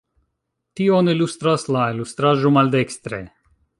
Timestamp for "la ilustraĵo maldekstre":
1.75-3.21